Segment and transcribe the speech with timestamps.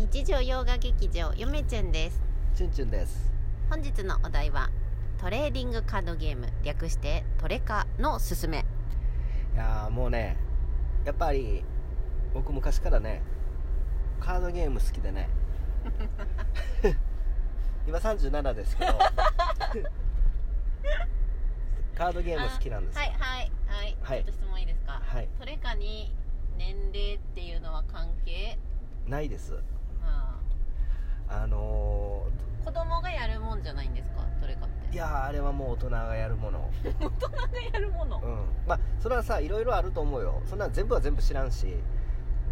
[0.00, 2.22] 日常洋画劇場よめちゅんです。
[2.54, 3.30] チュンチュンです。
[3.68, 4.70] 本日のお題は
[5.18, 8.64] トレーディングカードゲーム略してトレカのすすめ。
[9.54, 10.38] いやーもうね
[11.04, 11.62] やっぱり
[12.32, 13.20] 僕昔からね
[14.20, 15.28] カードゲーム好きでね。
[17.86, 18.92] 今37ですけど。
[21.94, 23.02] カードゲーム好きなんですよ。
[23.02, 24.24] はいはいはい、はい。
[24.24, 25.28] ちょっと質問いいですか、はい。
[25.38, 26.16] トレカに
[26.56, 28.58] 年齢っていうのは関係？
[29.06, 29.54] ないです。
[29.58, 29.79] あ
[31.30, 34.22] あのー子供がやるもんじゃないんですか？
[34.40, 34.88] トレカって。
[34.90, 36.70] ーいやーあれはもう大人がやるもの。
[36.84, 37.36] 大人が
[37.72, 38.44] やるもの、うん。
[38.66, 40.42] まあそれはさいろいろあると思うよ。
[40.44, 41.74] そんなん全部は全部知らんし。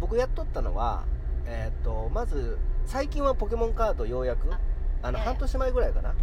[0.01, 1.03] 僕やっとったのは
[1.45, 4.59] えーっとまず最近はポケモンカードようやくあ
[5.03, 6.13] あのいやいや半年前ぐらいかな。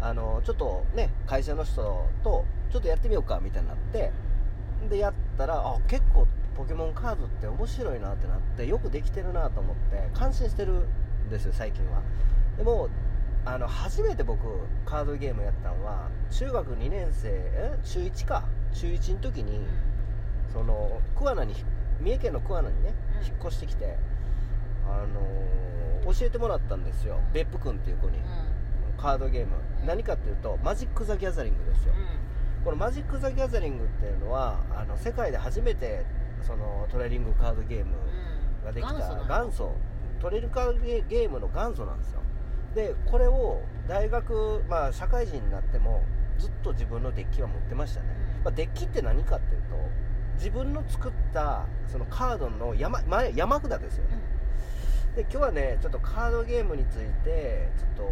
[0.00, 4.12] あのちょっとね会社の人とちょっとやってみようかみたいになって。
[4.88, 6.26] でやったらあ結構
[6.56, 10.86] ポケモンカードって面白いなってなってよくできてるなと思って感心してるん
[11.30, 12.02] ですよ最近は。
[12.56, 12.88] でも
[13.46, 14.40] あの初めて僕
[14.86, 18.44] カードゲームやったのは中学2年生え中1か。
[18.72, 19.60] 中1の時に
[20.52, 21.54] その桑名に
[22.00, 23.26] 三重県の桑名にねうん。
[23.26, 23.96] 引っ越してきて、
[24.86, 27.20] あの教えてもらったんですよ。
[27.32, 28.18] 別府君っていう子に。
[28.18, 28.24] うん。
[28.96, 29.56] カードゲーム。
[29.80, 29.86] うん。
[29.86, 31.94] 何かっていうとマジック・ザ・ギャザリングですよ。
[31.94, 32.64] うん。
[32.64, 36.04] このマジック・ザ・ギャザリングっていうのはあの世界で初めて
[36.42, 38.94] そのトレーリングカードゲームうんができた。
[38.94, 39.72] 元祖
[40.24, 42.22] トレーリングカードゲゲームの元祖なんですよ。
[42.74, 46.02] でこれを大学まあ社会人になっても
[46.38, 48.06] ずっと自分のデッキは持ってましたね、
[48.38, 49.76] うんまあ、デッキって何かっていうと
[50.36, 54.18] 自分の作ったそのカードの山前山札ですよね、
[55.14, 58.10] で今日はねちょっとカードゲームについてちょっと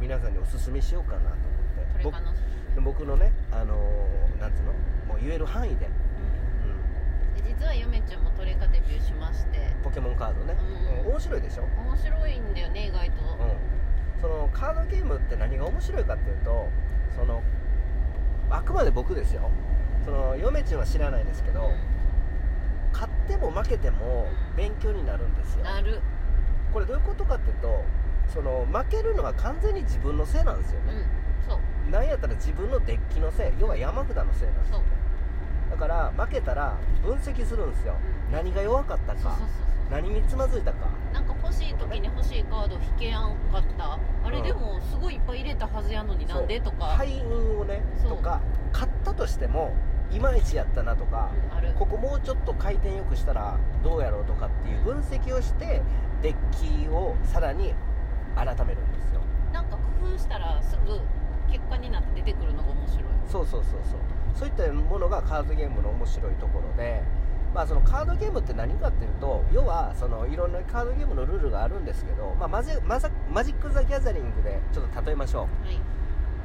[0.00, 1.30] 皆さんにおすすめしようかな
[2.00, 2.26] と思って。
[2.80, 4.72] 僕僕のねあのーなんつうの？
[5.06, 5.88] もう言える範囲で
[7.58, 9.58] 実はゆめちゃんもトレカデビューしまして。
[9.58, 11.08] うん、ポケモンカードね、うん。
[11.08, 16.68] うん面白いでしょ、面白いんだよね意外と、うん、そのカードゲームって何が面白いかっていうと
[17.16, 17.42] その
[18.50, 19.50] あくまで僕ですよ。
[20.04, 21.72] その嫁ちんは知らないですけど、
[22.92, 25.64] 勝っても負けても勉強になるんですよ。
[25.64, 26.00] なる。
[26.72, 27.82] これどういうことかっていうと
[28.28, 31.50] その負けるのは完全に自分のせいなんですよね、うん。
[31.50, 31.58] そ
[31.88, 31.90] う。
[31.90, 33.52] なんやったら自分のデッキのせい。
[33.58, 34.82] 要は山札のせいなんですそう
[35.78, 37.96] だから負けたら分析するんですよ、
[38.28, 38.32] うん。
[38.32, 39.36] 何が弱かったか。
[39.90, 40.88] 何につまずいたか。
[41.12, 43.98] なんか欲しい時に欲しいカード引けやんかった。
[44.24, 44.44] あれうん。
[44.44, 48.40] でもすごいいっぱい入れたはずやのになんでとか、敗因をねとか
[48.72, 49.74] 勝ったとしても
[50.10, 51.30] いまいちやったなとか、
[51.62, 55.82] うんここもうちょっと回転よくしたらどうやろうとかっていう分析をして
[56.22, 57.74] デッキをさらに
[58.34, 59.20] 改めるんですよ。
[59.52, 59.82] なんか工
[60.14, 60.98] 夫したらすぐ
[61.52, 63.04] 結果になって出てくるのが面白い。
[63.30, 64.00] そうそうそうそう
[64.36, 67.02] そういったものがカードゲームの面白いところで
[67.54, 75.66] まあそのカードゲームって何かっていうと要はそのいろんなカードゲームのルールがあるんですけど、まあ、マジマジック・ザ・ギャザリングでちょっと例えましょう。
[75.66, 75.80] はい。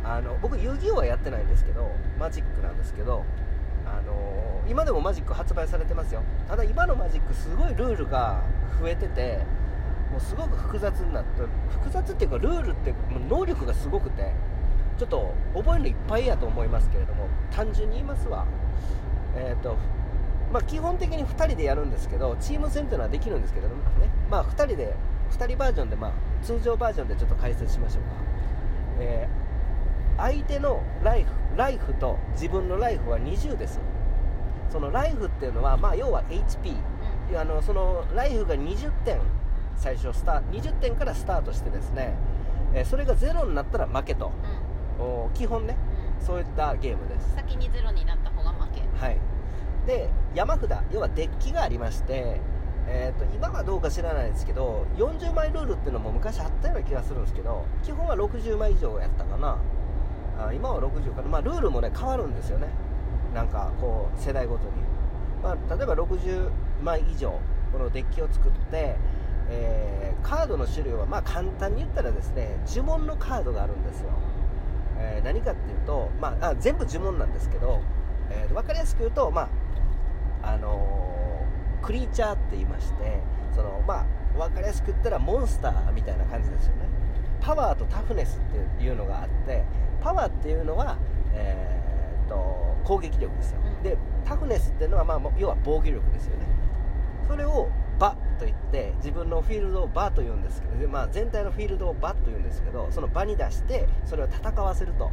[0.04, 3.24] あの僕遊戯王はやってないんですけどマジックなんですけど
[3.86, 6.24] あの今でもマジック発売されてますよ。
[6.48, 8.42] ただ今のマジックすごいルールが
[8.80, 9.46] 増えてて
[10.12, 14.34] もうすごく複雑になって複雑っていうかルールってもう能力がすごくて
[15.02, 18.46] ちょっと覚えるのいっぱいやと思いますけれども単純に言いますわ。
[19.36, 19.76] えっ、と
[20.54, 23.74] まあ基本的に2人でやるんですけどチーム戦というのはできるんですけどね。
[24.30, 24.94] まあ2人で
[25.32, 26.12] 2人バージョンでまあ
[26.44, 28.10] 通常バージョンでちょっと解説しましょうか。
[29.00, 29.42] えー
[30.18, 33.80] 相手のライフライフと自分のライフは20です。
[34.70, 36.76] そのライフっていうのは、まあ、要は HP
[37.32, 37.38] うん。
[37.40, 39.20] あのそのライフが20点
[39.78, 42.14] 最初スタ20点からスタートしてですね、
[42.76, 44.28] えーそれがゼロになったら負けと。
[44.28, 44.71] お
[45.34, 45.76] 基本ね
[46.20, 47.30] うんそういったゲームです。
[47.32, 48.82] うん先にゼロになった方が負け。
[48.98, 49.18] はい。
[49.86, 52.40] で山札要はデッキがありまして
[52.88, 59.58] えー、と今はどうか知らないですけど40枚ルールっていうのも昔あったような気がするんですけど基本は60枚以上やったかな。
[60.40, 62.68] あ今は60かな、まあ、ルールもね変わるんですよね。
[63.34, 64.72] なんかこう世代ごとに、
[65.42, 66.50] まあ、例えば60
[66.84, 67.40] 枚以上
[67.72, 68.96] このデッキを作って、
[69.50, 74.10] えーカードの種類はまあ簡単に言ったらですね呪文のカードがあるんですよ、
[75.02, 77.82] えー何かっていうと、まあ、あ全部呪文なんですけど、
[78.30, 79.50] えー分かりやすく言うと、ま
[80.44, 83.20] ああのークリーチャーって言いまして
[83.56, 86.82] その、まあ、分かりやすく言ったらモンスターみたいな感じですよね。
[87.40, 89.64] パワーとタフネスっていうのがあって
[90.00, 90.98] パワーっていうのは、
[91.34, 93.84] えーっと攻撃力ですよ、うん。
[93.84, 96.46] でタフネスっていうのは、まあ、要は防御力ですよね。
[97.28, 97.70] それを
[98.02, 105.12] バと言って自分のフィールドをバと言うんですけどで、まあ、全体のフィールドをバと言うんですけどその場に出してそれを戦わせると、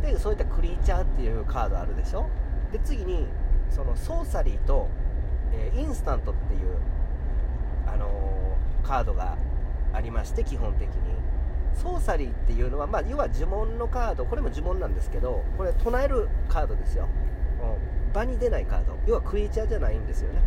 [0.00, 0.02] ん。
[0.02, 2.30] でそういったクリーチャーっていうカードあるでしょ？
[2.70, 3.26] で次に
[3.68, 4.88] そのソーサリーと、
[5.52, 6.60] えーインスタントっていう、
[7.86, 9.36] あのカードが
[9.92, 10.94] ありまして基本的に。
[11.74, 14.24] ソーサリーっていうのは、まあ、要は呪文のカード。
[14.24, 17.06] これも呪文なんですけどこれ唱えるカードですよ、
[17.62, 18.96] うん、場に出ないカード。
[19.06, 20.40] 要はクリーチャーじゃないんですよね。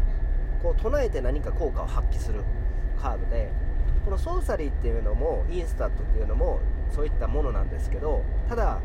[0.62, 2.44] こう唱えて何か効果を発揮する
[3.02, 3.52] カードで
[4.06, 6.60] このソーサリーっていうのもインスタントっていうのも
[6.90, 8.80] そういったものなんですけどただ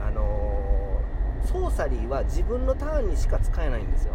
[0.00, 4.14] あのー、ソーサリーは自分のターンにしか使えないんですよ。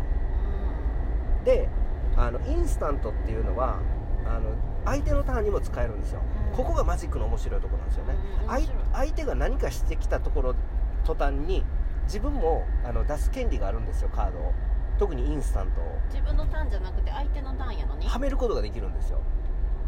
[1.43, 1.69] で
[2.15, 3.79] あのインスタントっていうのは
[4.25, 4.55] あの
[4.85, 6.21] 相手のターンにも使えるんですよ、
[6.55, 8.15] ここがマジックの面白いところなんですよね、
[8.47, 10.55] 相相手が何かしてきたところ
[11.03, 11.63] 途端に
[12.05, 14.53] 自分もあの出す権利があるんですよカードを
[15.01, 15.81] 特にインスタント。
[15.81, 18.05] を自分のターンじゃなくて相手のターンやのに？
[18.05, 19.19] はめることができるんですよ。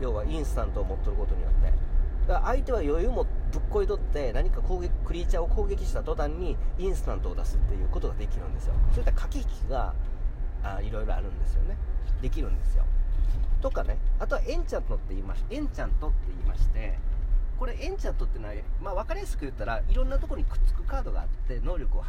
[0.02, 1.72] 要はインスタントを持っとることによって。
[2.28, 8.74] だから相手は余裕もぶっこいとって何か攻撃クリーチャーを攻撃した途端にインスタントを出すっていうことができるんですよ。
[8.90, 9.94] そういった駆け引きが
[10.64, 11.78] あいろいろあるんですよね。
[12.20, 12.84] できるんですよ。
[13.62, 14.00] とかね。
[14.20, 16.98] あとはエンチャントって言いましエンチャントって言いまして
[17.60, 22.04] これエンチャントってのは、まあ、分かりやすく言ったらいろんなところにくっつくカードがあって能力を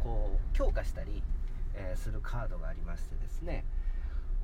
[0.00, 1.22] こう強化したり、
[1.80, 3.64] えー、するカードがありましてですね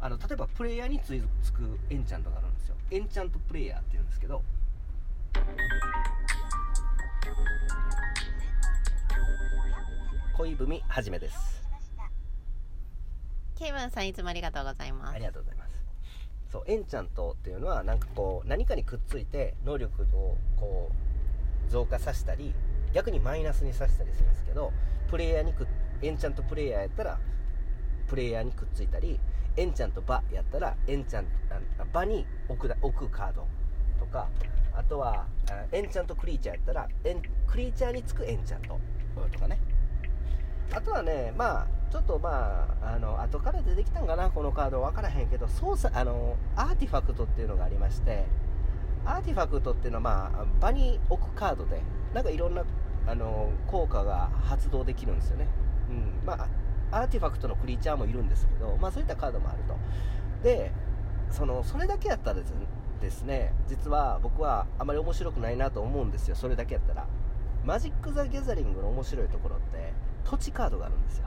[0.01, 1.13] あの例えばプレイヤーにつ
[1.53, 2.77] くエンチャントがあるんですよ。
[2.91, 4.43] エンチャントプレイヤーっていうんですけど
[10.37, 11.63] 恋文はじめです。
[13.59, 15.15] ケイブンさんいつもありがとうございます。
[15.15, 15.83] ありがとうございます。
[16.53, 20.91] そうエンチャントっていうのはなんかこう何かにくっついて能力をこ
[21.67, 22.53] う増加させたり
[22.93, 24.73] 逆にマイナスにさせたりするんですけど
[25.09, 25.67] プレイヤーにく
[26.03, 27.19] エンチャントプレイヤーやったら
[28.09, 29.19] プレイヤーにくっついたり
[29.57, 33.47] エンチャント場やったらエンチャント場に置く置くカード
[33.99, 34.29] とか
[34.75, 35.27] あとは
[35.73, 38.79] エンチャントクリーチャーやったらエンクリーチャーにつくエンチャント
[39.33, 39.59] とかね。
[40.73, 48.25] あとはねまあちょっとまああの後から出てきたんかなこのカード分からへんけど操作あのアーティファクトっていうのがありまして
[49.05, 51.81] アーティファクトっていうのはまあ場に置くカードで
[52.13, 52.65] なんかいろんな
[53.07, 55.47] あの効果が発動できるんですよね、
[55.91, 56.27] うん。
[56.27, 56.49] まあ、
[57.03, 59.75] アーティファクトのクリーチャーもいるんですけど、まあ、そういったカードもあると。
[60.43, 60.73] で
[61.31, 62.41] そのそれだけやったら
[63.01, 66.37] ですね実は僕はあまり面白くないなと思うんですよ。
[66.37, 67.07] それだけやったら。
[67.65, 69.93] マジック・ザ・ギャザリングの面白いところって
[70.23, 71.27] 土地カードがあるんですよ。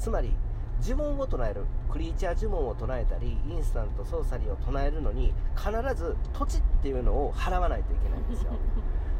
[0.00, 0.34] つまり
[0.82, 8.52] 呪文を唱えるクリーチャー呪文を唱えたりインスタントソーサリーを唱えるのに必ず土地っていうのを払わないといけないんですよ。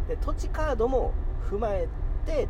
[0.09, 1.12] で土地カードも
[1.49, 1.89] 踏まえ
[2.27, 2.49] て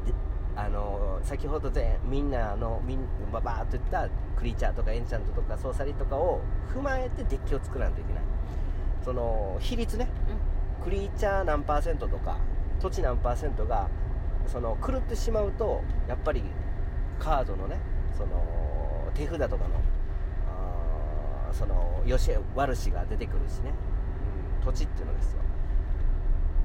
[0.56, 3.00] あの先ほどでみんなのみん
[3.32, 6.40] ババーっと言ったクリーチャーとかエンチャントとかソーサリーとかを
[6.72, 8.22] 踏まえてデッキを作らないといけない。
[9.04, 10.08] その比率ね、
[10.80, 12.38] うん、クリーチャー何パーセントとか
[12.80, 13.88] 土地何パーセントが
[14.46, 16.42] その狂ってしまうとやっぱり
[17.18, 17.78] カードのね
[18.16, 19.74] その手札とかの
[21.52, 23.72] そのよし悪しが出てくるしね、
[24.58, 25.40] うん、土地っていうのですよ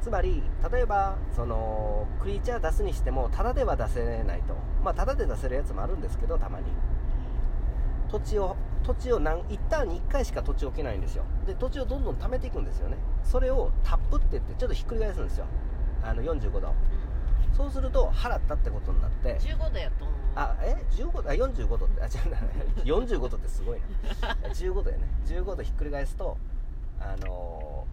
[0.02, 4.56] つまり例えばそのクリーチャー出すにしてもタダでは出せないと。
[4.84, 6.66] まあタダで出せるやつもあるんですけどたまに。
[8.10, 11.24] 土地を土地を何一旦に1回しか土地を置けないんですよ。
[11.46, 12.98] で土地をどんどん貯めていくんですよね。
[13.24, 15.46] それをタップって言ってちょっとひっくり返すんですよ。
[16.04, 19.38] あの45度、うん、そうすると払ったってことになって。
[19.40, 20.16] 15度やと思う。
[20.36, 21.30] あえ？15度？
[21.30, 23.80] あ45度ってあ違う 45度ってすごい
[24.22, 24.34] な。
[24.50, 25.04] 15度やね。
[25.26, 26.38] 15度ひっくり返すと
[27.00, 27.86] あの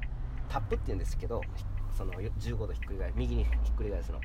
[0.48, 1.40] ー、タップって言うんですけど
[1.96, 4.20] その15度ひっくり返す右にひっくり返すの。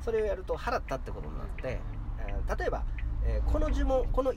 [0.00, 1.80] それをやると払ったってことになって、
[2.18, 2.84] えー、例えば、
[3.24, 4.32] えー、この呪文この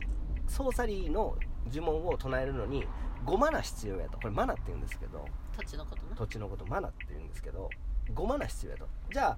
[0.47, 1.35] ソーサリーの
[1.73, 2.85] 呪文を唱えるのに
[3.25, 4.17] 5マナ必要やと。
[4.19, 5.25] これマナって言うんですけど
[5.57, 7.69] 土地のこと土地のことマナって言うんですけど
[8.13, 8.87] 5マナ必要やと。
[9.11, 9.37] じゃあ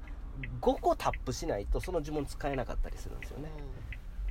[0.61, 3.49] 5個タップしないとその呪文使えなかったりするんですよね、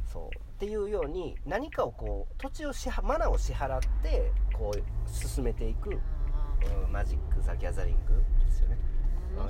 [0.04, 0.36] うん、そう。
[0.36, 8.78] っていうように何かをこう土地を支マナを支払ってこう進めていく、うん、マジック・ザ・ギャザリングですよね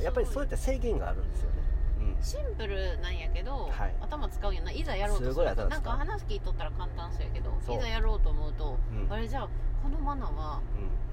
[0.02, 1.56] やっぱりそういった制限があるんですよね、
[2.00, 9.48] うん、シンプルなんやけど、はい、頭使うよないざやろうとすなんか話聞いとったら簡単そうやけどいざやろうと思うと、うん、あれじゃあ
[9.82, 10.60] このマナは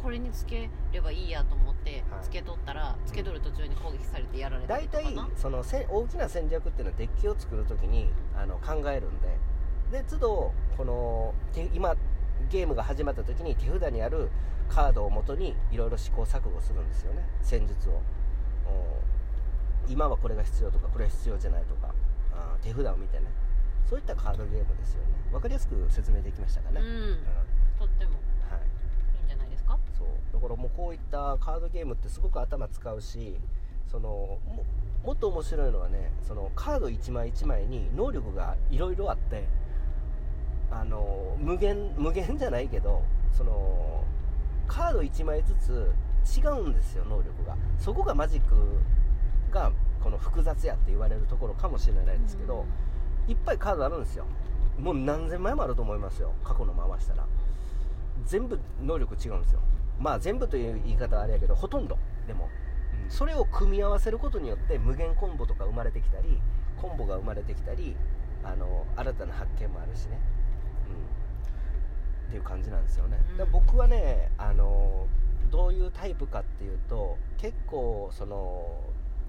[0.02, 9.38] これにつければいいやと思ってつけとったら、はい、つけとる途中に攻撃されてやられたりとか大体そのせ大きな戦略っていうのはデッキを作るときにあの考えるんで。
[9.94, 11.36] で都度この
[11.72, 11.96] 今
[12.50, 14.30] ゲームが始まった時に手札にある
[14.68, 17.28] カードをもとにいろいろ試行錯誤するんですよね。
[17.44, 18.02] 戦術を
[19.88, 21.94] 今はこれが必要とかこれは必要じゃないとか
[22.34, 23.26] あ手札を見てね。
[23.86, 25.10] そういったカードゲームですよね。
[25.32, 27.18] 分かりやすく説明できましたかね、うん、うん、
[27.78, 28.12] とっても、
[28.50, 28.62] はい、
[29.18, 29.78] いいんじゃないですか？
[29.98, 30.08] そう。
[30.34, 33.38] だからもうこういったカードゲームってすごく頭使うし
[33.88, 34.40] そのも
[35.06, 39.46] もっと面白いのはねそのカード1枚1枚に能力がいろいろあって
[40.72, 43.04] あの無限無限じゃないけど
[43.34, 44.06] その
[44.66, 45.92] カード1枚ずつ
[46.24, 47.56] 違うんですよ能力が。
[47.78, 48.56] そこがマジック
[49.52, 52.66] がこの複雑やって言われるところかもしれないですけど、
[53.28, 54.26] いっぱいカードあるんですよ。
[54.80, 57.26] もう何千枚もあると思いますよ過去の回したら。
[58.26, 59.60] 全部能力違うんですよ。
[60.00, 61.98] まあ全部という言い方はあれやけどほとんど。
[62.28, 62.50] でも、
[63.06, 66.40] うん、それを組み合わせることによって無限コンボとか生まれてきたり
[66.82, 67.96] コンボが生まれてきたり
[68.44, 70.20] あの新たな発見もあるしね、
[70.90, 75.03] うん、っていう感じなんですよね、うん、僕はねあの
[75.94, 78.80] タイプかっていうと結構その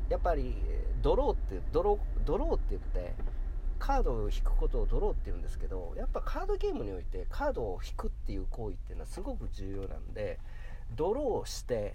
[0.09, 0.55] やっぱり
[1.03, 3.15] ドローってドロドローって言って
[3.79, 10.39] カードを引くことをドローって言うんですけどやっぱカードゲームにおいてカードを引くっていう行為っていうのはすごく重要なんで
[10.97, 11.95] ドローして、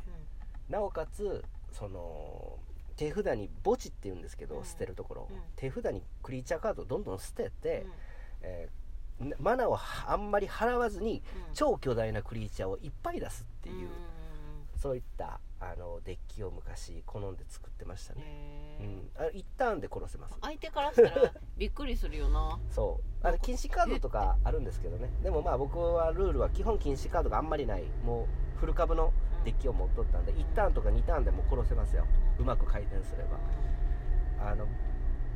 [0.68, 2.58] うん、なおかつその
[2.96, 7.86] 手札に墓地って言うんですけど、うん、捨てるところ、うん、手札にクリーチャーカードをどんどん捨てて、
[8.42, 11.22] えー、マナーをあんまり払わずに、
[11.54, 13.90] 超巨大なクリーチャーをいっぱい出すっていう、
[14.80, 18.24] そういったあのデッキを昔好んで作ってましたね、
[18.80, 20.38] うん、あ一旦で殺せます。
[20.42, 22.58] 相手からしたら びっくりするよな。
[22.70, 23.28] そう。
[23.28, 25.12] あれ禁止カードとかあるんですけどね。
[25.22, 27.84] でもまあ僕はルールは基本禁止カードがあんまりない。
[28.06, 28.24] も
[28.56, 29.12] うフル株の
[29.44, 32.06] デッキを持っとったんで、1ターンとか2ターンでも殺せますよ。
[32.40, 33.38] うまく回転すれば。
[34.42, 34.66] あの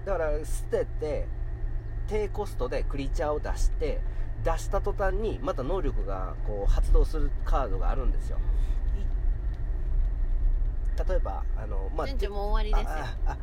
[0.05, 1.27] だから捨てて
[2.07, 4.01] 低コストでクリーチャーを出して
[4.43, 8.39] 出した途端にまた能力がこう発動するカードがあるんですよ、
[10.97, 13.05] 例えばあの、まあ、順も終わりですよ。
[13.25, 13.38] ああ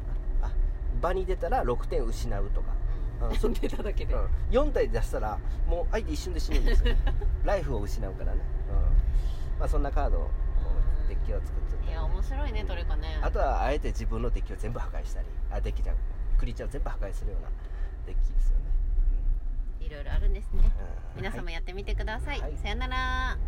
[1.01, 2.73] 場に出たら6点失うとか、
[3.31, 6.95] うん、そ出ただけで、うん、4体出したらもう相手一瞬で死ぬんですよ
[7.45, 9.59] ライフを失うからね、うん。
[9.59, 10.31] まあ、そんなカード
[11.09, 13.19] デッキを作っちゃった、いや面白いねどれかね。
[13.23, 15.95] あとはあえて自分のデッキを全部破壊したりあデッキじゃ
[16.39, 17.49] クリーチャーを全部破壊するような
[18.07, 18.65] デッキですよね、
[19.81, 20.63] うん、いろいろあるんですね、
[21.17, 23.39] 皆様やってみてください、はい、さよなら